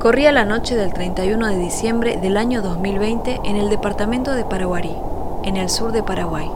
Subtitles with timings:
[0.00, 4.96] Corría la noche del 31 de diciembre del año 2020 en el departamento de Paraguarí,
[5.42, 6.50] en el sur de Paraguay.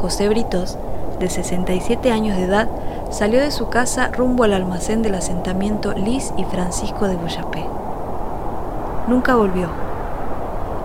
[0.00, 0.78] José Britos,
[1.18, 2.68] de 67 años de edad,
[3.10, 7.66] salió de su casa rumbo al almacén del asentamiento Liz y Francisco de Bullapé.
[9.08, 9.68] Nunca volvió.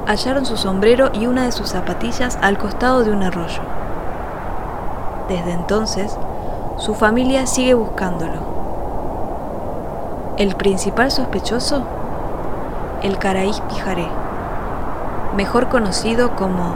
[0.07, 3.62] Hallaron su sombrero y una de sus zapatillas al costado de un arroyo.
[5.30, 6.17] Desde entonces,
[6.78, 8.51] su familia sigue buscándolo
[10.41, 11.86] el principal sospechoso,
[13.04, 14.08] el Caraí Pijaré,
[15.38, 16.76] mejor conocido como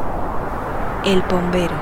[1.03, 1.73] el Pombero.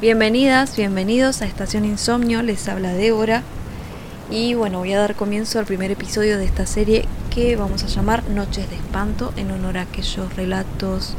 [0.00, 3.42] Bienvenidas, bienvenidos a Estación Insomnio, les habla Débora
[4.30, 7.86] y bueno, voy a dar comienzo al primer episodio de esta serie que vamos a
[7.86, 11.14] llamar Noches de Espanto en honor a aquellos relatos,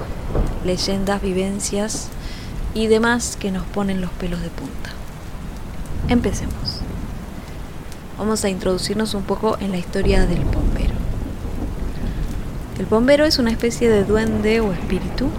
[0.64, 2.10] leyendas, vivencias
[2.76, 4.92] y demás que nos ponen los pelos de punta.
[6.08, 6.82] Empecemos.
[8.20, 10.94] Vamos a introducirnos un poco en la historia del pombero.
[12.78, 15.30] El pombero es una especie de duende o espíritu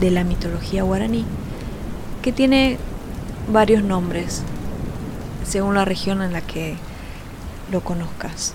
[0.00, 1.24] de la mitología guaraní
[2.20, 2.78] que tiene
[3.52, 4.42] varios nombres
[5.44, 6.76] según la región en la que
[7.72, 8.52] lo conozcas.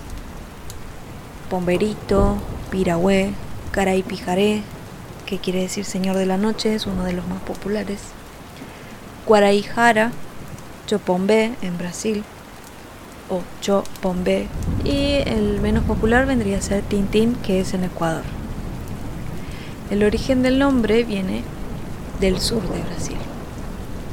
[1.50, 2.36] Pomberito,
[2.70, 3.32] Piragüé,
[3.72, 4.62] Caray Pijaré,
[5.26, 8.00] que quiere decir Señor de la Noche, es uno de los más populares.
[9.26, 10.12] Guaraijara,
[10.86, 12.24] Chopombé en Brasil,
[13.28, 14.46] o Chopombé,
[14.84, 18.24] y el menos popular vendría a ser Tintín, que es en Ecuador.
[19.90, 21.42] El origen del nombre viene
[22.20, 23.18] del sur de Brasil.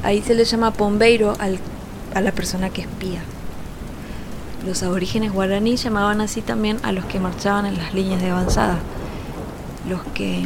[0.02, 3.22] Ahí se le llama pombeiro a la persona que espía.
[4.66, 8.80] Los aborígenes guaraní llamaban así también a los que marchaban en las líneas de avanzada,
[9.88, 10.44] los que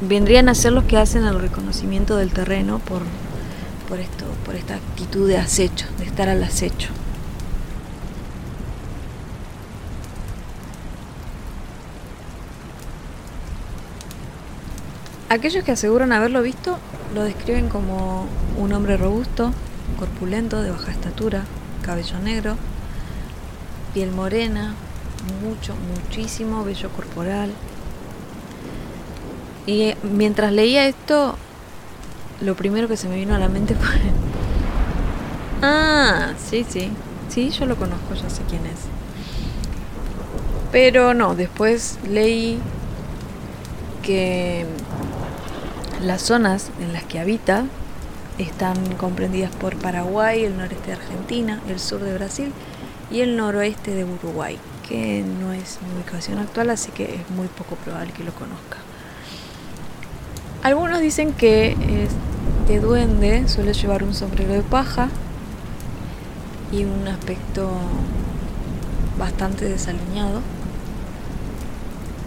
[0.00, 3.02] vendrían a ser los que hacen el reconocimiento del terreno por,
[3.88, 6.88] por, esto, por esta actitud de acecho, de estar al acecho.
[15.28, 16.76] Aquellos que aseguran haberlo visto
[17.14, 18.26] lo describen como
[18.58, 19.52] un hombre robusto,
[19.96, 21.44] corpulento, de baja estatura,
[21.82, 22.56] cabello negro,
[23.92, 24.74] piel morena,
[25.42, 27.52] mucho, muchísimo vello corporal.
[29.66, 31.36] Y eh, mientras leía esto,
[32.40, 33.94] lo primero que se me vino a la mente fue...
[35.64, 36.90] Ah, sí, sí,
[37.28, 38.80] sí, yo lo conozco, ya sé quién es.
[40.72, 42.58] Pero no, después leí
[44.02, 44.66] que
[46.00, 47.66] las zonas en las que habita
[48.38, 52.52] están comprendidas por Paraguay, el noreste de Argentina, el sur de Brasil
[53.10, 57.48] y el noroeste de Uruguay, que no es mi ubicación actual, así que es muy
[57.48, 58.78] poco probable que lo conozca.
[60.62, 65.08] Algunos dicen que este duende suele llevar un sombrero de paja
[66.70, 67.70] y un aspecto
[69.18, 70.40] bastante desaliñado.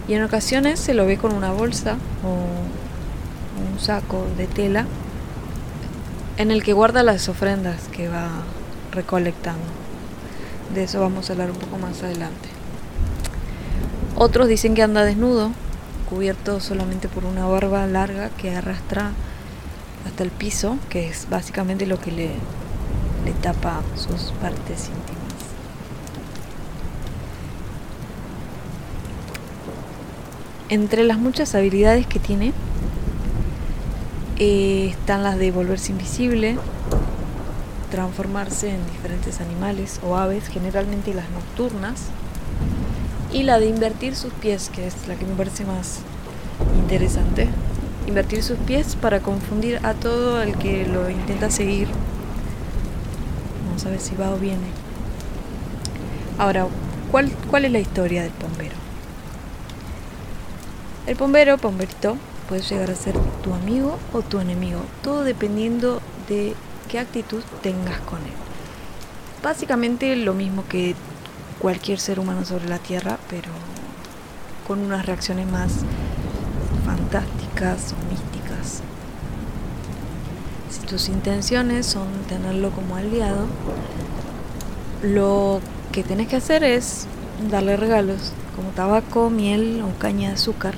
[0.06, 4.86] Y en ocasiones se lo ve con una bolsa o un saco de tela
[6.36, 8.28] en el que guarda las ofrendas que va
[8.92, 9.64] recolectando.
[10.74, 12.48] De eso vamos a hablar un poco más adelante.
[14.16, 15.52] Otros dicen que anda desnudo,
[16.08, 19.12] cubierto solamente por una barba larga que arrastra
[20.06, 22.30] hasta el piso, que es básicamente lo que le,
[23.24, 25.16] le tapa sus partes íntimas.
[30.68, 32.52] Entre las muchas habilidades que tiene,
[34.38, 36.58] eh, están las de volverse invisible,
[37.90, 42.06] transformarse en diferentes animales o aves, generalmente las nocturnas,
[43.32, 46.00] y la de invertir sus pies, que es la que me parece más
[46.78, 47.48] interesante.
[48.06, 51.88] Invertir sus pies para confundir a todo el que lo intenta seguir.
[53.66, 54.66] Vamos a ver si va o viene.
[56.38, 56.66] Ahora,
[57.10, 58.76] ¿cuál, cuál es la historia del pombero?
[61.06, 62.16] El pombero, pomberito,
[62.48, 66.54] puede llegar a ser tu amigo o tu enemigo, todo dependiendo de
[66.88, 68.32] qué actitud tengas con él.
[69.42, 70.94] Básicamente lo mismo que
[71.58, 73.50] cualquier ser humano sobre la Tierra, pero
[74.66, 75.72] con unas reacciones más
[76.84, 78.82] fantásticas o místicas.
[80.70, 83.46] Si tus intenciones son tenerlo como aliado,
[85.02, 85.60] lo
[85.92, 87.06] que tenés que hacer es
[87.50, 90.74] darle regalos como tabaco, miel o caña de azúcar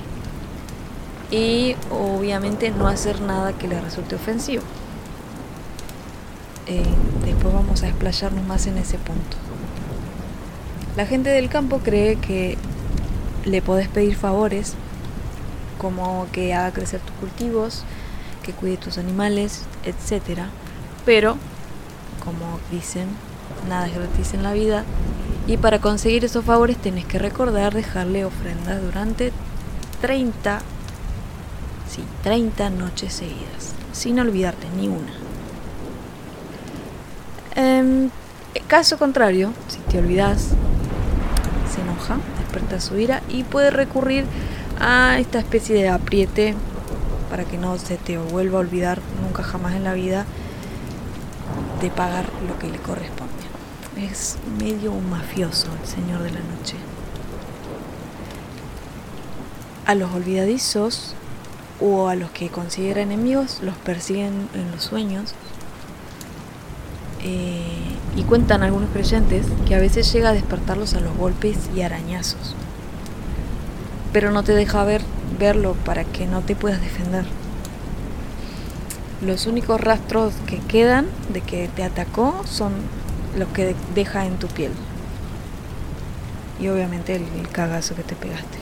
[1.31, 4.63] y obviamente no hacer nada que le resulte ofensivo.
[6.67, 6.83] Eh,
[7.25, 9.37] después vamos a explayarnos más en ese punto.
[10.95, 12.57] La gente del campo cree que
[13.45, 14.73] le podés pedir favores,
[15.77, 17.83] como que haga crecer tus cultivos,
[18.43, 20.41] que cuide tus animales, etc.
[21.05, 21.37] Pero,
[22.23, 23.07] como dicen,
[23.67, 24.83] nada es gratis en la vida.
[25.47, 29.31] Y para conseguir esos favores tenés que recordar dejarle ofrendas durante
[30.01, 30.61] 30,
[31.89, 35.11] sí, 30 noches seguidas, sin olvidarte ni una.
[37.55, 38.11] En
[38.67, 40.49] caso contrario, si te olvidas,
[41.73, 44.25] se enoja, desperta su ira y puede recurrir
[44.79, 46.55] a esta especie de apriete
[47.29, 50.25] para que no se te vuelva a olvidar nunca jamás en la vida
[51.81, 53.33] de pagar lo que le corresponde.
[53.97, 56.75] Es medio un mafioso el señor de la noche.
[59.85, 61.15] A los olvidadizos
[61.81, 65.33] o a los que considera enemigos los persiguen en los sueños.
[67.21, 71.81] Eh, y cuentan algunos creyentes que a veces llega a despertarlos a los golpes y
[71.81, 72.55] arañazos.
[74.11, 75.01] Pero no te deja ver,
[75.37, 77.25] verlo para que no te puedas defender.
[79.21, 82.71] Los únicos rastros que quedan de que te atacó son
[83.37, 84.71] los que deja en tu piel.
[86.59, 88.57] Y obviamente el, cagazo que te pegaste.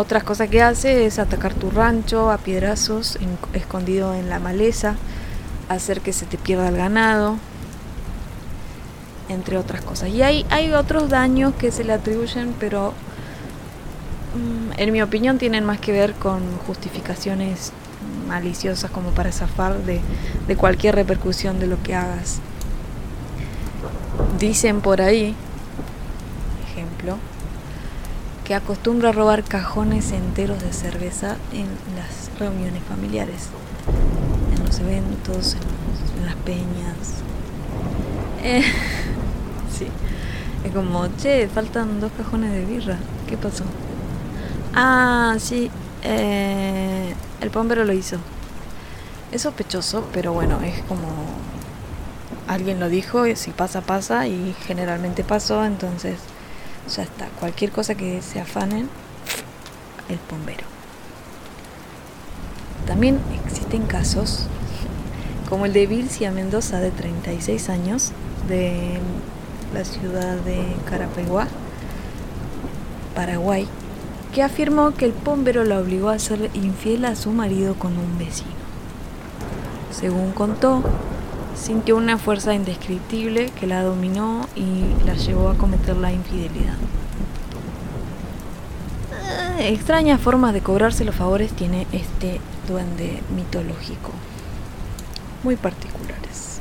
[0.00, 3.18] Otras cosas que hace es atacar tu rancho a piedrazos
[3.52, 4.94] escondido en la maleza,
[5.68, 7.36] hacer que se te pierda el ganado,
[9.28, 10.08] entre otras cosas.
[10.08, 12.94] Y hay, otros daños que se le atribuyen, pero
[14.34, 17.74] mm, en mi opinión tienen más que ver con justificaciones
[18.26, 20.00] maliciosas como para zafar de,
[20.48, 22.40] de cualquier repercusión de lo que hagas.
[24.38, 25.34] Dicen por ahí,
[26.70, 27.18] ejemplo,
[28.50, 33.46] que acostumbra a robar cajones enteros de cerveza en las reuniones familiares,
[34.52, 35.54] en los eventos,
[36.18, 37.22] en, las peñas.
[38.42, 38.64] Eh,
[39.78, 39.86] sí,
[40.64, 42.96] es como, che, faltan dos cajones de birra,
[43.28, 43.62] ¿qué pasó?
[44.74, 45.70] Ah, sí,
[46.02, 48.16] eh, el pombero lo hizo.
[49.30, 51.06] Es sospechoso, pero bueno, es como
[52.48, 56.18] alguien lo dijo, si pasa, pasa, y generalmente pasó, entonces
[56.88, 57.26] ya está.
[57.38, 58.88] Cualquier cosa que se afanen,
[60.08, 60.64] el pombero.
[62.86, 64.46] También existen casos
[65.48, 68.12] como el de Vilcia Mendoza, de 36 años,
[68.48, 68.98] de
[69.74, 71.46] la ciudad de Carapeguá,
[73.14, 73.66] Paraguay,
[74.34, 78.18] que afirmó que el pombero la obligó a ser infiel a su marido con un
[78.18, 78.50] vecino.
[79.90, 80.82] Según contó,
[81.60, 86.76] sintió una fuerza indescriptible que la dominó y la llevó a cometer la infidelidad.
[89.58, 94.10] Eh, extrañas formas de cobrarse los favores tiene este duende mitológico,
[95.42, 96.60] muy particulares.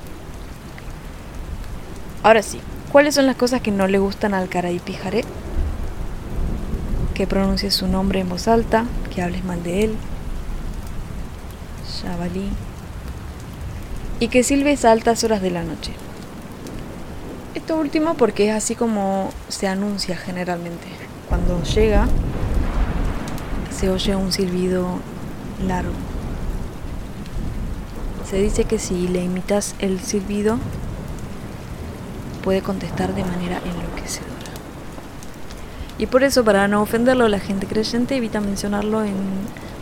[2.23, 2.59] Ahora sí,
[2.91, 5.23] ¿cuáles son las cosas que no le gustan al Caray Pijaré?
[7.19, 9.95] que pronuncies su nombre en voz alta, que hables mal de él.
[12.01, 12.49] Shabalí.
[14.19, 15.93] Y que silbes a altas horas de la noche.
[17.55, 20.87] Esto último porque es así como se anuncia generalmente.
[21.29, 22.07] Cuando llega,
[23.71, 24.99] se oye un silbido
[25.65, 25.93] largo.
[28.29, 30.57] Se dice que si le imitas el silbido,
[32.43, 34.29] puede contestar de manera enloquecedora.
[35.97, 39.15] Y por eso, para no ofenderlo, la gente creyente evita mencionarlo en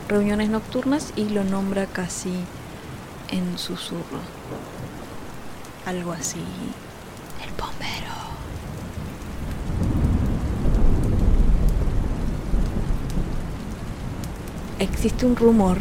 [0.07, 2.31] reuniones nocturnas y lo nombra casi
[3.29, 4.19] en susurro.
[5.86, 6.39] Algo así.
[7.43, 8.13] El bombero.
[14.79, 15.77] Existe un rumor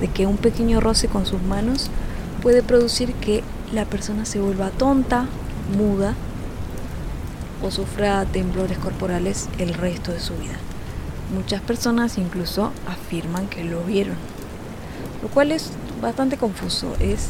[0.00, 1.90] de que un pequeño roce con sus manos
[2.42, 5.26] puede producir que la persona se vuelva tonta,
[5.76, 6.14] muda
[7.62, 10.56] o sufra temblores corporales el resto de su vida.
[11.34, 14.16] Muchas personas incluso afirman que lo vieron,
[15.22, 15.70] lo cual es
[16.02, 16.94] bastante confuso.
[17.00, 17.28] Es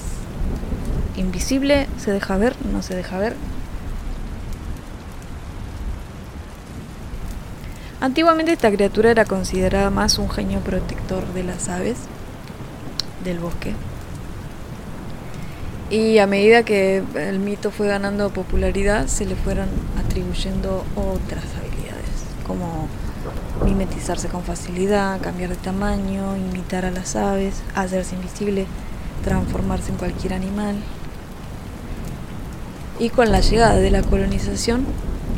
[1.17, 3.37] invisible, se deja ver, no se deja ver.
[8.01, 11.99] Antiguamente esta criatura era considerada más un genio protector de las aves
[13.23, 13.75] del bosque
[15.93, 19.69] y a medida que el mito fue ganando popularidad, se le fueron
[20.03, 22.89] atribuyendo otras habilidades, como
[23.65, 28.67] mimetizarse con facilidad, cambiar de tamaño, imitar a las aves, hacerse invisible,
[29.25, 30.77] transformarse en cualquier animal.
[32.99, 34.85] Y con la llegada de la colonización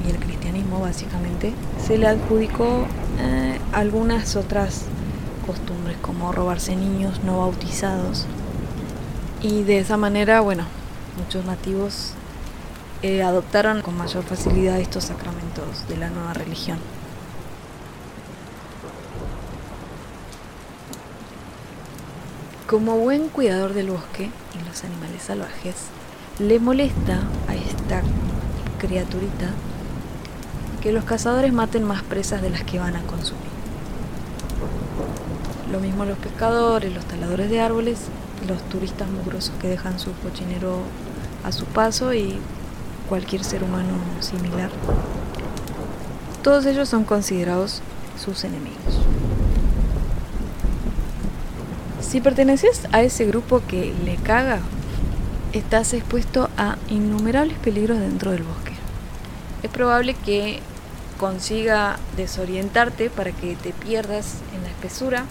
[0.07, 1.53] y el cristianismo básicamente,
[1.85, 2.87] se le adjudicó
[3.21, 4.83] eh, algunas otras
[5.47, 8.27] costumbres como robarse niños no bautizados,
[9.45, 10.65] y de esa manera, bueno,
[11.19, 12.13] muchos nativos
[13.03, 16.79] eh, adoptaron con mayor facilidad estos sacramentos de la nueva religión.
[22.67, 25.75] Como buen cuidador del bosque y los animales salvajes,
[26.39, 28.01] le molesta a esta
[28.79, 29.51] criaturita
[30.81, 33.45] que los cazadores maten más presas de las que van a consumir.
[35.71, 37.99] Lo mismo los pescadores, los taladores de árboles,
[38.49, 40.79] los turistas mugrosos que dejan su cochinero
[41.45, 42.39] a su paso y
[43.11, 44.71] cualquier ser humano similar.
[46.43, 47.83] Todos ellos son considerados
[48.19, 49.01] sus enemigos.
[52.15, 54.61] Si perteneces a ese grupo que le caga,
[55.53, 58.73] estás expuesto a innumerables peligros dentro del bosque.
[59.65, 60.61] Es probable que
[61.19, 65.25] consiga desorientarte para que te pierdas en la espesura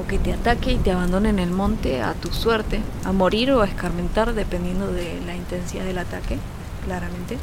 [0.00, 3.50] o que te ataque y te abandone en el monte a tu suerte, a morir
[3.50, 6.38] o a escarmentar dependiendo de la intensidad del ataque,
[6.84, 7.36] claramente.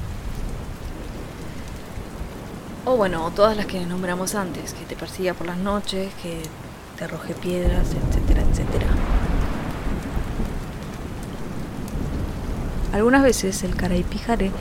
[2.86, 6.44] O bueno, todas las que nombramos antes, que te persiga por las noches, que
[7.04, 8.88] arroje piedras, etcétera, etcétera.
[12.94, 14.52] Algunas veces el Caraipijare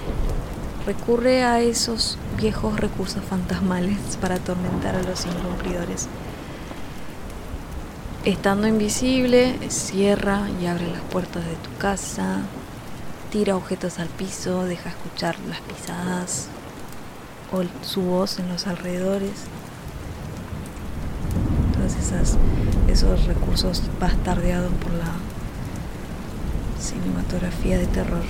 [0.87, 6.08] recurre a esos viejos recursos fantasmales para atormentar a los incumplidores.
[8.25, 12.40] Estando invisible, cierra y abre las puertas de tu casa,
[13.30, 16.46] tira objetos al piso, deja escuchar las pisadas
[17.52, 19.32] o su voz en los alrededores
[22.88, 25.12] esos recursos bastardeados por la
[26.81, 28.23] cinematografía de terror.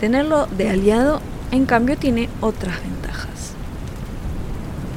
[0.00, 1.20] Tenerlo de aliado,
[1.52, 3.52] en cambio, tiene otras ventajas.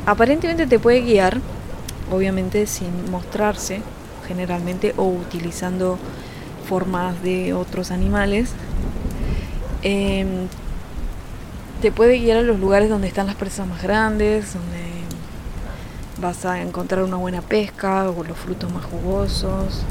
[0.05, 1.39] Aparentemente te puede guiar,
[2.11, 3.81] obviamente sin mostrarse,
[4.27, 5.99] generalmente, o utilizando
[6.67, 8.51] formas de otros animales.
[9.83, 10.47] Em,
[11.81, 14.84] te puede guiar a los lugares donde están las presas más grandes, donde
[16.19, 19.83] vas a encontrar una buena pesca o los frutos más jugosos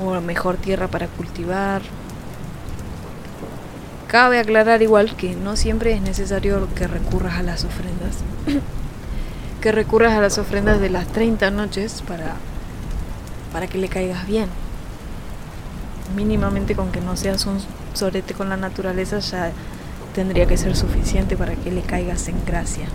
[0.00, 1.82] o mejor tierra para cultivar.
[4.08, 8.18] Cabe aclarar igual que no siempre es necesario que recurras a las ofrendas.
[9.60, 12.36] que recurras a las ofrendas de las 30 noches para,
[13.52, 14.48] para que le caigas bien.
[16.14, 17.58] Mínimamente con que no seas un
[17.94, 19.50] sorete con la naturaleza ya
[20.14, 22.86] tendría que ser suficiente para que le caigas en gracia.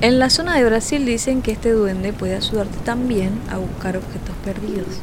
[0.00, 4.36] En la zona de Brasil dicen que este duende puede ayudarte también a buscar objetos
[4.44, 5.00] perdidos.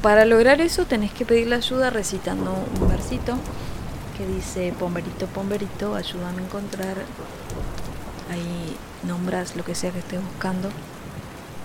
[0.00, 3.36] Para lograr eso tenés que pedirle ayuda recitando un versito
[4.16, 6.98] que dice Pomberito, Pomberito, ayúdame a encontrar.
[8.30, 10.68] Ahí nombras lo que sea que estés buscando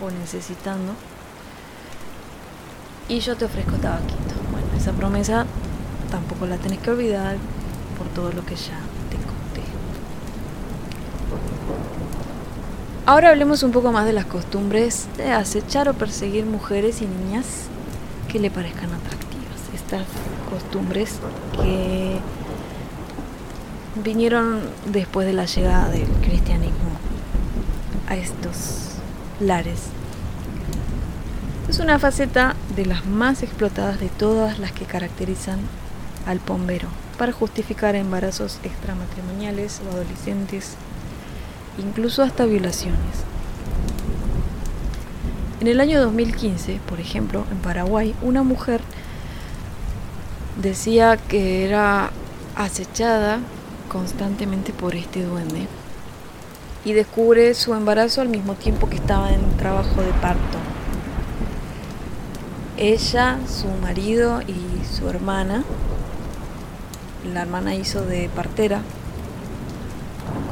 [0.01, 0.93] o necesitando.
[3.07, 4.33] Y yo te ofrezco tabaquito.
[4.51, 5.45] Bueno, esa promesa
[6.09, 7.37] tampoco la tenés que olvidar
[7.99, 8.79] por todo lo que ya
[13.05, 17.45] Ahora hablemos un poco más de las costumbres de acechar o perseguir mujeres y niñas
[18.31, 19.59] que le parezcan atractivas.
[19.73, 20.05] Estas
[20.49, 21.19] costumbres
[21.61, 22.19] que
[24.03, 26.91] vinieron después de la llegada del cristianismo
[28.07, 28.91] a estos
[29.39, 29.87] lares.
[31.67, 35.59] Es una faceta de las más explotadas de todas las que caracterizan
[36.25, 40.75] al pombero para justificar embarazos extramatrimoniales o adolescentes
[41.77, 42.99] incluso hasta violaciones.
[45.59, 48.81] En el año 2015, por ejemplo, en Paraguay, una mujer
[50.61, 52.09] decía que era
[52.55, 53.39] acechada
[53.89, 55.67] constantemente por este duende
[56.83, 60.57] y descubre su embarazo al mismo tiempo que estaba en trabajo de parto.
[62.77, 65.63] Ella, su marido y su hermana,
[67.31, 68.81] la hermana hizo de partera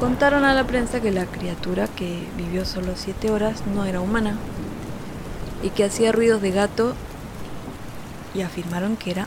[0.00, 4.38] Contaron a la prensa que la criatura que vivió solo siete horas no era humana
[5.62, 6.94] y que hacía ruidos de gato
[8.32, 9.26] y afirmaron que era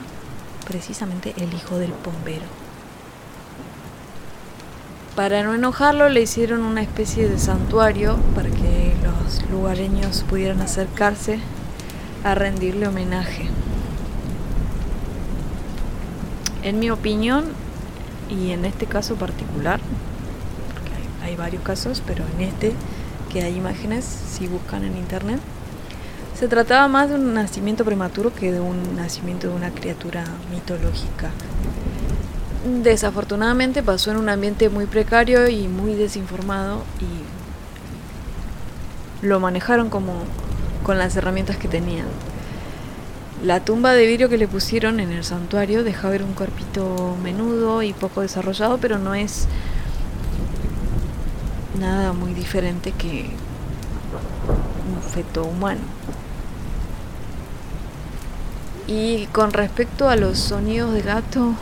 [0.66, 2.46] precisamente el hijo del bombero.
[5.16, 11.38] Para no enojarlo le hicieron una especie de santuario para que los lugareños pudieran acercarse
[12.24, 13.48] a rendirle homenaje.
[16.64, 17.46] En mi opinión,
[18.28, 19.80] y en este caso particular,
[21.36, 22.74] varios casos, pero en este,
[23.32, 25.40] que hay imágenes, si buscan en internet,
[26.38, 31.32] se trataba más de un nacimiento prematuro que de un nacimiento de una criatura mitológica.
[32.82, 40.14] Desafortunadamente pasó en un ambiente muy precario y muy desinformado y lo manejaron como
[40.84, 42.08] con las herramientas que tenían.
[43.44, 47.84] La tumba de vidrio que le pusieron en el santuario deja ver un cuerpito menudo
[47.84, 49.48] y poco desarrollado, pero no es
[51.80, 53.30] nada muy diferente que
[54.94, 55.82] un feto humano.
[58.88, 61.54] Y con respecto a los sonidos de gato,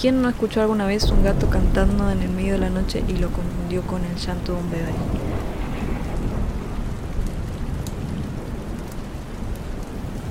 [0.00, 3.12] ¿quién no escuchó alguna vez un gato cantando en el medio de la noche y
[3.12, 4.92] lo confundió con el llanto de un bebé?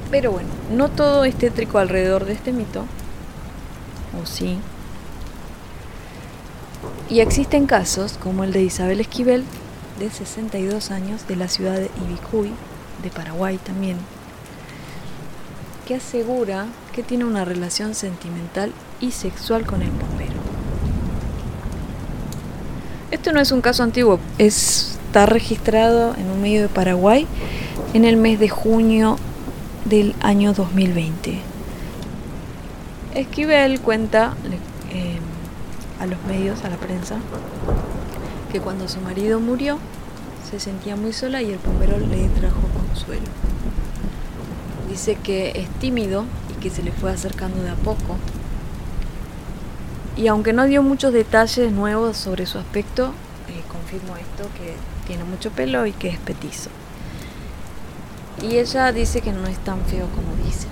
[0.10, 2.86] Pero bueno, no todo es tétrico alrededor de este mito,
[4.22, 4.58] o sí.
[7.10, 9.46] Y existen casos, como el de Isabel Esquivel,
[9.98, 12.52] de 62 años, de la ciudad de Ibicuy,
[13.02, 13.98] de Paraguay también,
[15.88, 20.36] que asegura que tiene una relación sentimental y sexual con el bombero.
[23.10, 27.26] Esto no es un caso antiguo, está registrado en un medio de Paraguay
[27.94, 29.18] en el mes de junio
[29.86, 31.40] del año 2020.
[33.16, 34.34] Esquivel cuenta
[34.92, 35.20] eh,
[36.00, 37.18] a los medios, a la prensa,
[38.52, 39.80] que cuando su marido murió
[40.50, 43.28] se sentía muy sola y el bombero le trajo consuelo.
[44.90, 48.18] Dice que es tímido y que se le fue acercando de a poco.
[50.16, 53.14] Y aunque no dio muchos detalles nuevos sobre su aspecto,
[53.50, 54.76] eh, confirmó esto, que
[55.06, 56.70] tiene mucho pelo y que es petizo.
[58.42, 60.68] Y ella dice que no es tan feo como dice.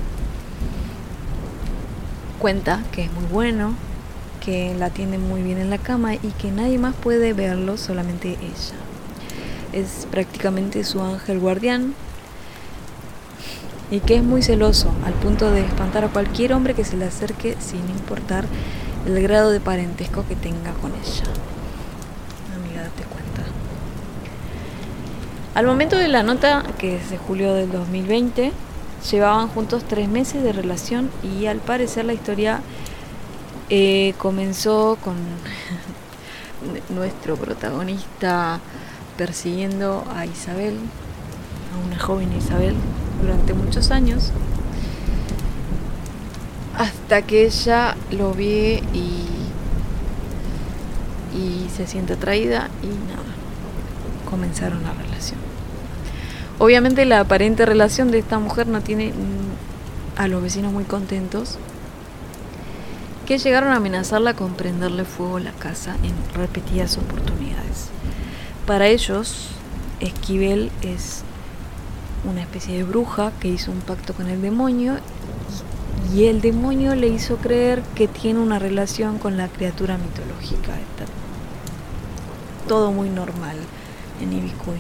[2.40, 3.74] Cuenta que es muy bueno,
[4.46, 8.38] que la atiende muy bien en la cama y que nadie más puede verlo, solamente
[8.42, 8.76] ella.
[9.74, 11.96] Es prácticamente su ángel guardián
[13.90, 17.06] y que es muy celoso, al punto de espantar a cualquier hombre que se le
[17.06, 18.46] acerque sin importar
[19.08, 21.24] el grado de parentesco que tenga con ella.
[25.56, 28.52] Al momento de la nota, que es de julio del 2020,
[29.10, 32.60] llevaban juntos tres meses de relación y al parecer la historia
[33.70, 35.16] eh, comenzó con
[36.96, 38.60] nuestro protagonista
[39.18, 40.78] persiguiendo a Isabel,
[41.74, 42.76] a una joven Isabel,
[43.22, 44.32] durante muchos años,
[46.78, 49.26] hasta que ella lo ve y,
[51.38, 53.24] y se siente atraída y nada,
[54.30, 55.40] comenzaron la relación.
[56.60, 61.58] Obviamente la aparente relación de esta mujer no tiene mm, a los vecinos muy contentos,
[63.26, 67.90] que llegaron a amenazarla con prenderle fuego a la casa en repetidas oportunidades.
[68.68, 69.50] Para ellos,
[70.00, 71.24] Esquivel es
[72.30, 74.96] una especie de bruja que hizo un pacto con el demonio
[76.14, 80.74] y el demonio le hizo creer que tiene una relación con la criatura mitológica.
[82.68, 83.58] todo muy normal
[84.22, 84.80] en Ibicuy.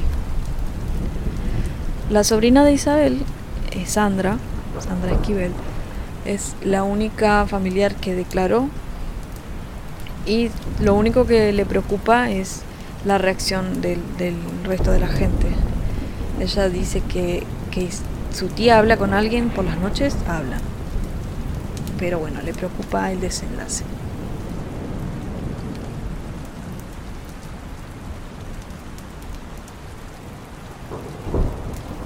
[2.09, 3.21] La sobrina de Isabel,
[3.71, 4.37] es Sandra,
[4.79, 5.51] Sandra Esquivel,
[6.25, 8.69] es la única familiar que declaró
[10.25, 10.49] y
[10.81, 12.61] lo único que le preocupa es
[13.05, 14.01] la reacción del,
[14.63, 15.47] resto de la gente.
[16.39, 17.89] Ella dice que, que
[18.33, 20.57] su tía habla con alguien por las noches, habla.
[21.99, 23.83] Pero bueno, le preocupa el desenlace.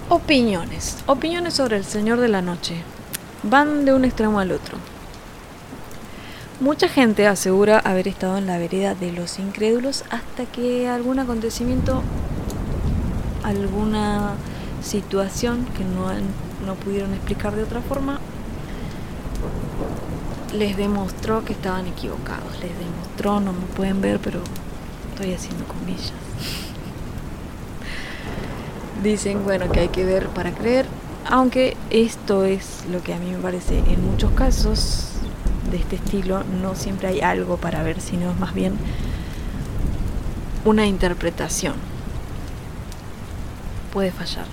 [0.09, 0.97] Opiniones.
[1.05, 2.83] Opiniones sobre el Señor de la Noche.
[3.43, 4.77] Van de un extremo al otro.
[6.59, 12.01] Mucha gente asegura haber estado en la vereda de los incrédulos hasta que algún acontecimiento,
[13.43, 14.33] alguna
[14.83, 16.11] situación que no,
[16.65, 18.19] no pudieron explicar de otra forma,
[20.53, 22.59] les demostró que estaban equivocados.
[22.59, 24.41] Les demostró, no me pueden ver, pero
[25.13, 26.11] estoy haciendo comillas
[29.03, 30.85] dicen, bueno, que hay que ver para creer,
[31.29, 35.11] aunque esto es lo que a mí me parece en muchos casos
[35.69, 38.73] de este estilo, no siempre hay algo para ver, sino más bien
[40.65, 41.75] una interpretación.
[43.93, 44.45] Puede fallar.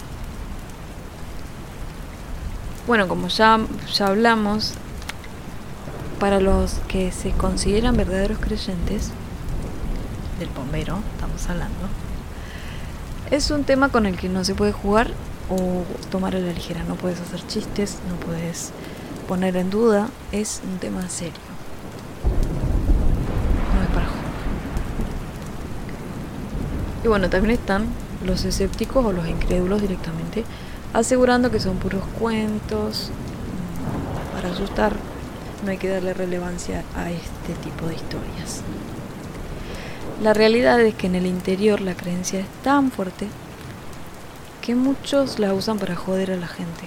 [2.86, 3.58] Bueno, como ya,
[3.92, 4.74] ya hablamos,
[6.20, 9.12] para los que se consideran verdaderos creyentes,
[10.38, 11.88] del bombero estamos hablando,
[13.30, 15.10] es un tema con el que no se puede jugar
[15.48, 16.82] o tomar a la ligera.
[16.84, 18.72] No puedes hacer chistes, no puedes
[19.28, 20.08] poner en duda.
[20.32, 21.34] Es un tema serio.
[23.74, 24.24] No es para jugar.
[27.04, 27.86] Y bueno, también están
[28.24, 30.44] los escépticos o los incrédulos directamente
[30.96, 33.10] asegurando que son puros cuentos
[34.32, 34.94] para asustar.
[35.64, 38.62] No hay que darle relevancia a este tipo de historias.
[40.22, 43.28] La realidad es que en el interior la creencia es tan fuerte
[44.66, 46.82] que muchos la usan para joder a la gente.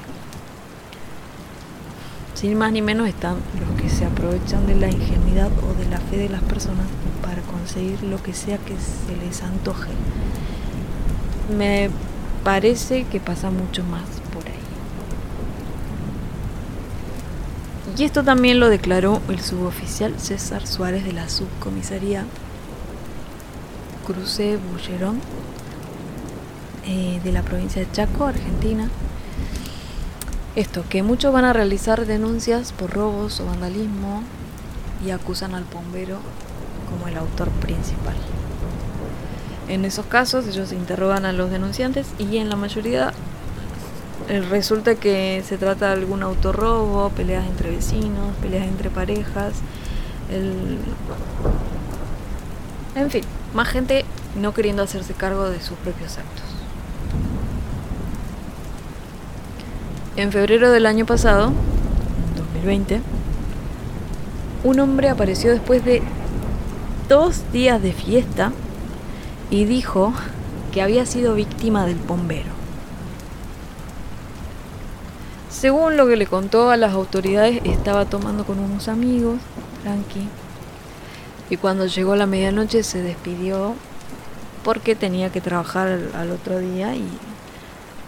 [2.35, 5.97] Sin más ni menos están los que se aprovechan de la ingenuidad o de la
[6.01, 6.85] fe de las personas
[7.21, 9.91] para conseguir lo que sea que se les antoje.
[11.57, 11.89] Me
[12.43, 14.59] parece que pasa mucho más por ahí.
[17.97, 22.25] Y esto también lo declaró el suboficial César Suárez de la subcomisaría
[24.05, 25.21] Cruce Bullerón
[26.91, 28.89] eh, de la provincia de Chaco, Argentina.
[30.55, 34.23] Esto, que muchos van a realizar denuncias por robos o vandalismo
[35.05, 36.17] y acusan al bombero
[36.89, 38.15] como el autor principal.
[39.67, 43.13] En esos casos ellos interrogan a los denunciantes y en la mayoría
[44.27, 49.53] eh, resulta que se trata de algún autorrobo, peleas entre vecinos, peleas entre parejas,
[52.95, 53.23] en fin,
[53.53, 56.48] más gente no queriendo hacerse cargo de sus propios actos.
[60.19, 61.53] En febrero del año pasado,
[62.35, 62.99] 2020,
[64.65, 66.01] un hombre apareció después de
[67.07, 68.51] dos días de fiesta
[69.49, 70.11] y dijo
[70.73, 72.49] que había sido víctima del bombero.
[75.49, 79.39] Según lo que le contó a las autoridades, estaba tomando con unos amigos,
[79.83, 80.27] tranqui,
[81.49, 83.73] y cuando llegó la medianoche se despidió
[84.65, 87.07] porque tenía que trabajar al, otro día y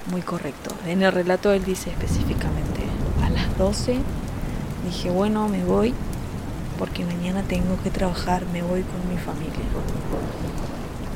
[0.10, 0.74] muy correcto.
[0.88, 2.82] En el relato él dice específicamente,
[3.24, 3.98] a las 12
[4.86, 5.94] dije, bueno, me voy
[6.80, 9.62] porque mañana tengo que trabajar, me voy con mi familia.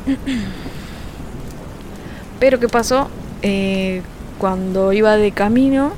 [2.39, 3.09] Pero ¿qué pasó?
[3.41, 4.03] Eh,
[4.37, 5.93] cuando iba de camino,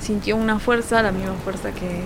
[0.00, 2.02] sintió una fuerza, la misma fuerza que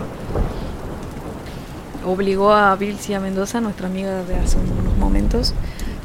[2.04, 5.54] obligó a Vilcia Mendoza, nuestra amiga de hace unos momentos,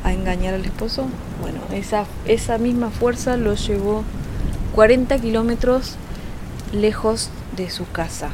[0.03, 1.07] a engañar al esposo.
[1.41, 4.03] Bueno, esa, esa misma fuerza lo llevó
[4.79, 5.95] 40 kilómetros
[6.71, 8.29] lejos de su casa.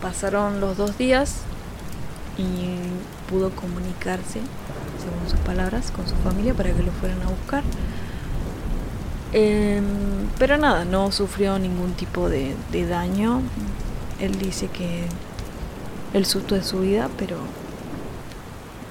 [0.00, 1.40] Pasaron los dos días
[2.38, 2.78] y
[3.28, 4.40] pudo comunicarse,
[4.98, 7.62] según sus palabras, con su familia para que lo fueran a buscar.
[9.34, 9.84] Em,
[10.38, 13.42] pero nada, no sufrió ningún tipo de, de daño.
[14.18, 15.04] Él dice que
[16.14, 17.36] el susto de su vida, pero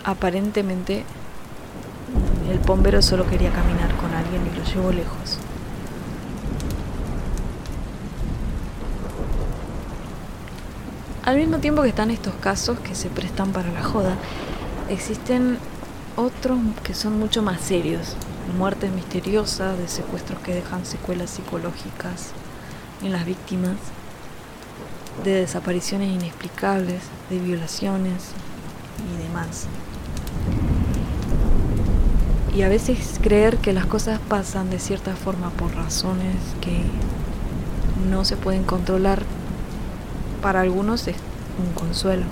[0.04, 1.04] aparentemente
[2.48, 5.39] el bombero solo quería caminar con alguien y lo llevó lejos.
[11.27, 14.15] Al mismo tiempo que están estos casos que se prestan para la joda,
[14.87, 15.57] existen
[16.15, 18.15] otros que son mucho más serios.
[18.57, 22.29] Muertes misteriosas, de secuestros que dejan secuelas psicológicas
[23.03, 23.75] en las víctimas,
[25.25, 28.31] de desapariciones inexplicables, de violaciones
[29.03, 29.67] y demás.
[32.55, 36.83] Y a veces creer que las cosas pasan de cierta forma por razones que
[38.09, 39.23] no se pueden controlar,
[40.47, 41.17] para algunos es
[41.60, 42.23] un consuelo.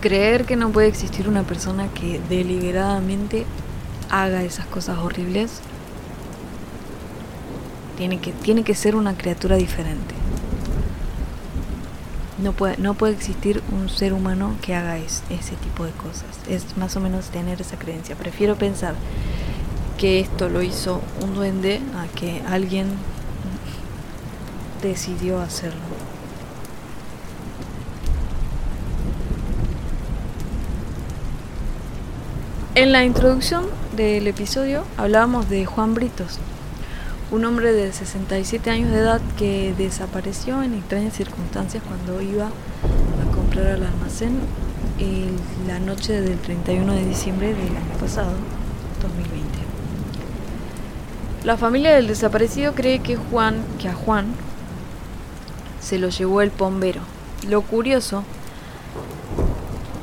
[0.00, 3.46] Creer que no puede existir una persona que deliberadamente
[4.10, 5.60] haga esas cosas horribles
[7.96, 10.16] tiene que, tiene que ser una criatura diferente.
[12.42, 16.40] No puede, no puede existir un ser humano que haga ese tipo de cosas.
[16.48, 18.16] Es más o menos tener esa creencia.
[18.16, 18.96] Prefiero pensar
[19.98, 22.88] que esto lo hizo un duende a que alguien
[24.86, 25.80] decidió hacerlo.
[32.74, 33.64] En la introducción
[33.96, 36.38] del episodio hablábamos de Juan Britos,
[37.30, 43.34] un hombre de 67 años de edad que desapareció en extrañas circunstancias cuando iba a
[43.34, 44.40] comprar al almacén
[45.66, 48.32] la noche del 31 de diciembre del año pasado,
[49.02, 49.46] 2020.
[51.44, 54.26] La familia del desaparecido cree que Juan, que a Juan
[55.86, 57.00] se lo llevó el bombero.
[57.48, 58.24] Lo curioso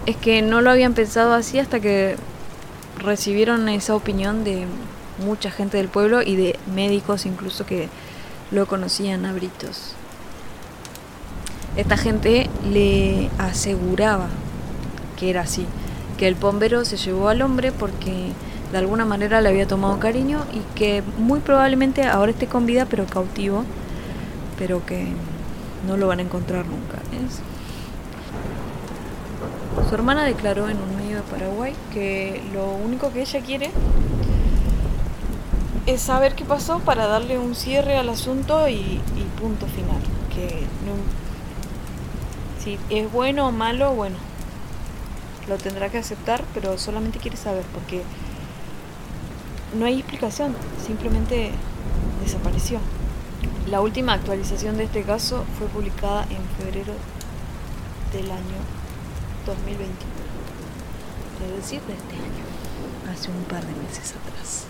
[0.05, 2.15] es que no lo habían pensado así hasta que
[2.99, 4.65] recibieron esa opinión de
[5.25, 7.89] mucha gente del pueblo y de médicos incluso que
[8.49, 9.93] lo conocían a Britos.
[11.75, 14.29] Esta gente le aseguraba
[15.19, 15.65] que era así,
[16.17, 18.29] que el bombero se llevó al hombre porque
[18.71, 22.85] de alguna manera le había tomado cariño y que muy probablemente ahora esté con vida
[22.89, 23.65] pero cautivo,
[24.57, 25.07] pero que
[25.87, 26.99] no lo van a encontrar nunca.
[29.89, 33.71] Su hermana declaró en un medio de Paraguay que lo único que ella quiere
[35.85, 39.01] es saber qué pasó para darle un cierre al asunto y,
[39.39, 40.01] punto final.
[40.33, 40.65] Que
[42.63, 44.15] si es bueno o malo, bueno,
[45.49, 48.03] lo tendrá que aceptar, pero solamente quiere saber porque
[49.77, 51.51] no hay explicación, simplemente
[52.23, 52.79] desapareció.
[53.73, 56.93] La última actualización de este caso fue publicada en febrero
[58.11, 58.59] del año
[59.47, 59.89] 2021,
[61.47, 64.65] es decir, de este año, hace un par de meses atrás.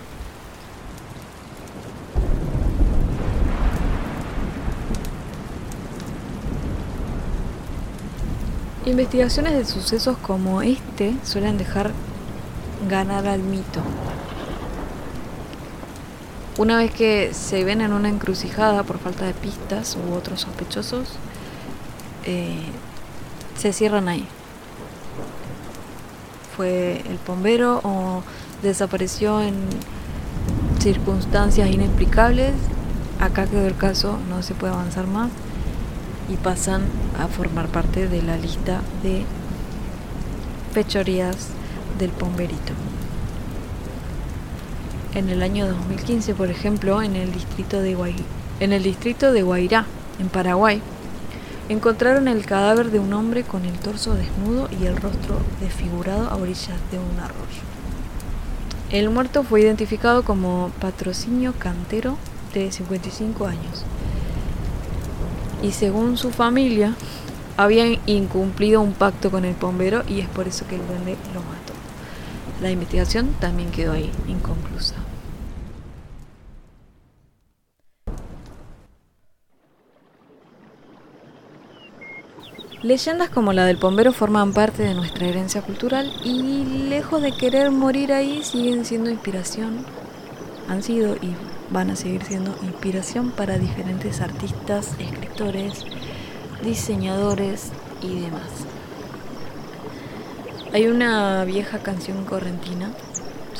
[8.86, 11.90] Investigaciones de sucesos como este suelen dejar
[12.88, 13.82] ganar al mito.
[16.56, 21.14] Una vez que se ven en una encrucijada por falta de pistas u otros sospechosos,
[22.24, 22.62] eh,
[23.58, 24.24] se cierran ahí.
[26.56, 28.22] Fue el bombero o
[28.62, 29.54] desapareció en
[30.78, 32.52] circunstancias inexplicables.
[33.18, 35.30] Acá quedó el caso, no se puede avanzar más
[36.28, 36.82] y pasan
[37.18, 39.24] a formar parte de la lista de
[40.72, 41.48] fechorías
[41.98, 42.74] del pomberito.
[45.14, 47.80] En el año 2015, por ejemplo, en el distrito
[49.32, 49.86] de Guairá,
[50.18, 50.82] en Paraguay,
[51.68, 56.36] encontraron el cadáver de un hombre con el torso desnudo y el rostro desfigurado a
[56.36, 57.62] orillas de un arroyo.
[58.90, 62.16] El muerto fue identificado como Patrocinio Cantero,
[62.52, 63.84] de 55 años,
[65.62, 66.96] y según su familia
[67.56, 71.40] habían incumplido un pacto con el bombero y es por eso que el duende lo
[71.40, 71.72] mató.
[72.60, 75.03] La investigación también quedó ahí, inconclusa.
[82.84, 87.70] Leyendas como la del bombero forman parte de nuestra herencia cultural y lejos de querer
[87.70, 89.86] morir ahí siguen siendo inspiración,
[90.68, 91.34] han sido y
[91.70, 95.82] van a seguir siendo inspiración para diferentes artistas, escritores,
[96.62, 98.50] diseñadores y demás.
[100.74, 102.90] Hay una vieja canción correntina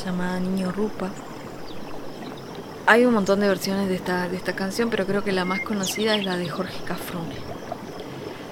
[0.05, 1.09] llamada Niño Rupa.
[2.85, 5.61] Hay un montón de versiones de esta, de esta canción, pero creo que la más
[5.61, 7.54] conocida es la de Jorge Cafrune.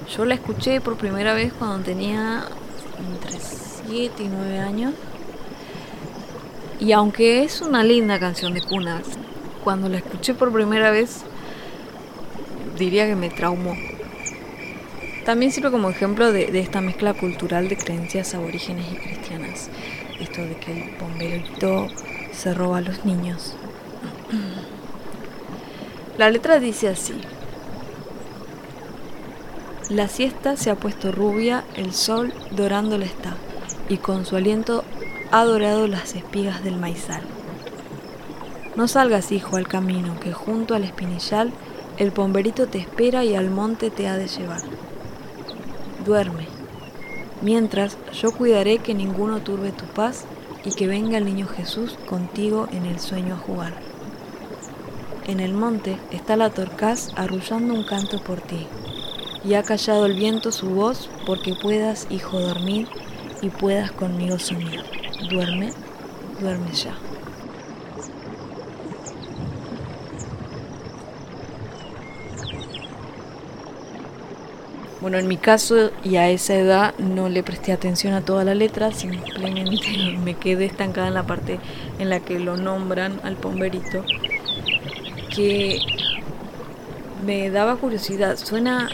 [0.08, 2.44] Yo la escuché por primera vez cuando tenía
[2.98, 3.38] entre
[3.86, 4.94] 7 y 9 años.
[6.80, 9.00] Y aunque es una linda canción de cuna,
[9.62, 11.22] cuando la escuché por primera vez,
[12.76, 13.76] diría que me traumó.
[15.24, 19.70] También sirve como ejemplo de, esta mezcla cultural de creencias aborígenes y cristianas.
[20.18, 21.86] Esto de que el bomberito
[22.32, 23.54] se roba a los niños.
[26.18, 27.14] La letra dice así.
[29.92, 33.36] La siesta se ha puesto rubia, el sol dorándola está,
[33.90, 34.84] y con su aliento
[35.30, 37.20] ha dorado las espigas del maizal.
[38.74, 41.52] No salgas, hijo, al camino, que junto al espinillal
[41.98, 44.62] el pomberito te espera y al monte te ha de llevar.
[46.06, 46.46] Duerme,
[47.42, 50.24] mientras yo cuidaré que ninguno turbe tu paz
[50.64, 53.74] y que venga el niño Jesús contigo en el sueño a jugar.
[55.26, 58.66] En el monte está la torcaz arrullando un canto por ti,
[59.44, 62.88] y ha callado el viento su voz porque puedas, hijo, dormir
[63.40, 64.84] y puedas conmigo soñar.
[65.30, 65.72] Duerme,
[66.40, 66.96] duerme ya.
[75.02, 78.54] Bueno, en mi caso y a esa edad no le presté atención a toda la
[78.54, 81.58] letra, simplemente me quedé estancada en la parte
[81.98, 84.04] en la que lo nombran al pomberito,
[85.34, 85.80] que
[87.26, 88.36] me daba curiosidad.
[88.36, 88.90] Suena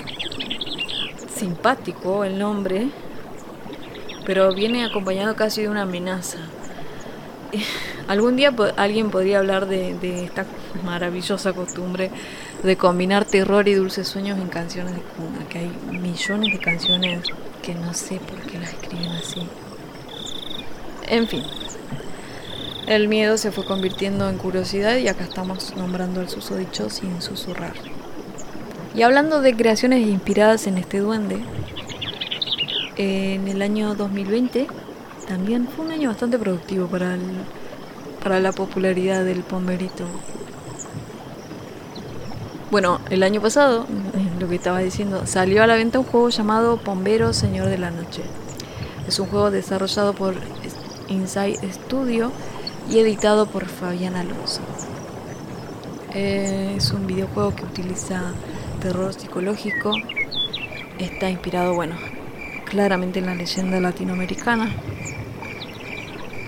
[1.38, 2.88] simpático el nombre,
[4.26, 6.38] pero viene acompañado casi de una amenaza.
[8.08, 10.46] Algún día alguien podría hablar de, esta
[10.84, 12.10] maravillosa costumbre
[12.62, 17.24] de combinar terror y dulces sueños en canciones de cuna, que hay millones de canciones
[17.62, 19.46] que no sé por qué las escriben así.
[21.06, 21.42] En fin,
[22.86, 27.74] el miedo se fue convirtiendo en curiosidad y acá estamos nombrando al susodicho sin susurrar.
[28.94, 31.38] Y hablando de creaciones inspiradas en este duende,
[32.96, 34.66] en el año 2020
[35.28, 37.16] también fue un año bastante productivo para
[38.22, 40.04] para la popularidad del pomberito.
[42.70, 43.86] Bueno, el año pasado,
[44.38, 47.90] lo que estaba diciendo, salió a la venta un juego llamado Pombero Señor de la
[47.90, 48.22] Noche.
[49.06, 50.34] Es un juego desarrollado por
[51.08, 52.30] Inside Studio
[52.90, 54.60] y editado por Fabián Alonso.
[56.14, 58.20] Es un videojuego que utiliza
[58.78, 59.92] terror psicológico.
[60.98, 61.96] Está inspirado, bueno,
[62.64, 64.74] claramente en la leyenda latinoamericana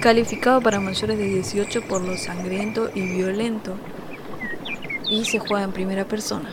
[0.01, 3.75] calificado para mayores de 18 por lo sangriento y violento
[5.11, 6.49] y se juega en primera persona.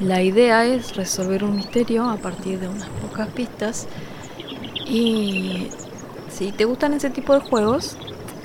[0.00, 3.88] La idea es resolver un misterio a partir de unas pocas pistas
[4.86, 5.68] y
[6.28, 7.96] si te gustan ese tipo de juegos,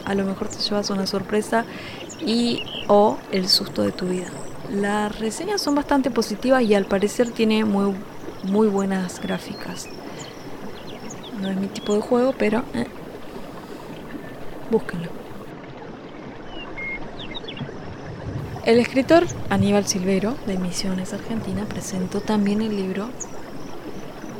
[0.06, 1.66] a lo mejor te llevas una sorpresa
[2.26, 4.30] y o el susto de tu vida.
[4.72, 7.96] Las reseñas son bastante positivas y al parecer tiene muy,
[8.44, 9.88] muy buenas gráficas.
[11.42, 12.86] No es mi tipo de juego, pero eh,
[14.70, 15.10] búsquenlo.
[18.66, 23.10] El escritor Aníbal Silvero, de Misiones Argentina, presentó también el libro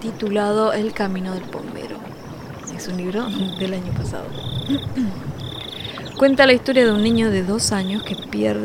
[0.02, 1.98] titulado El Camino del Bombero.
[2.76, 3.26] Es un libro
[3.58, 4.28] del año pasado.
[6.20, 8.14] Cuenta la historia de un niño de dos años que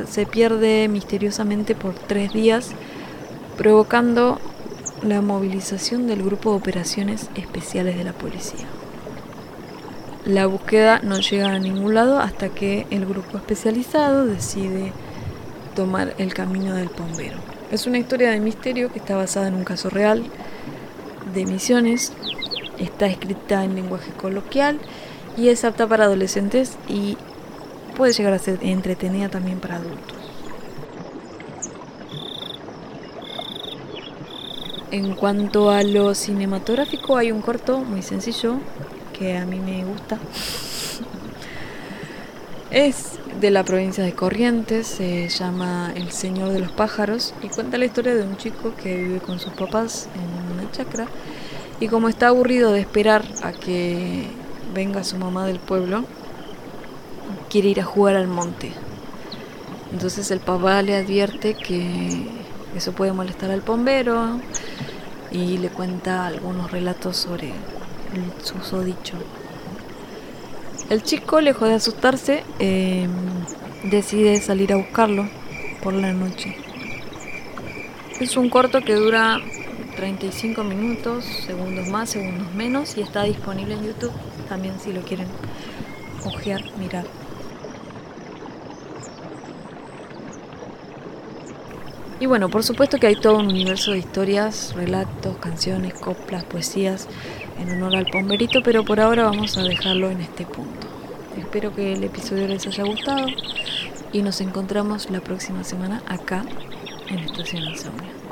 [0.09, 2.71] se pierde misteriosamente por tres días,
[3.57, 4.40] provocando
[5.05, 8.67] la movilización del grupo de operaciones especiales de la policía.
[10.25, 14.93] La búsqueda no llega a ningún lado hasta que el grupo especializado decide
[15.77, 17.37] tomar el camino del bombero.
[17.71, 20.25] Es una historia de misterio que está basada en un caso real
[21.33, 22.14] de misiones,
[22.81, 24.81] está escrita en lenguaje coloquial
[25.37, 27.17] y es apta para adolescentes y
[27.96, 30.18] puede llegar a ser entretenida también para adultos.
[34.90, 38.59] En cuanto a lo cinematográfico hay un corto muy sencillo
[39.18, 40.18] que a mí me gusta.
[42.70, 47.78] Es de la provincia de Corrientes, se llama El Señor de los Pájaros y cuenta
[47.78, 51.07] la historia de un chico que vive con sus papás en una chacra
[51.80, 54.26] y como está aburrido de esperar a que
[54.74, 56.04] venga su mamá del pueblo,
[57.55, 58.73] quiere ir a jugar al monte.
[59.93, 62.27] Entonces el papá le advierte que
[62.75, 64.40] eso puede molestar al bombero
[65.31, 69.14] y le cuenta algunos relatos sobre el susodicho.
[70.90, 73.12] El chico, lejos de asustarse, em,
[73.85, 75.29] decide salir a buscarlo
[75.81, 76.57] por la noche.
[78.19, 79.38] Es un corto que dura
[79.95, 84.12] 35 minutos, segundos más, segundos menos y está disponible en YouTube
[84.49, 85.29] también si lo quieren
[86.25, 87.05] ojear, mirar.
[92.20, 97.09] Y bueno, por supuesto que hay todo un universo de historias, relatos, canciones, coplas, poesías
[97.61, 100.87] en honor al pomberito, pero por ahora vamos a dejarlo en este punto.
[101.37, 103.27] Espero que el episodio les haya gustado
[104.12, 106.44] y nos encontramos la próxima semana acá
[107.09, 108.24] en Estación Insomnio.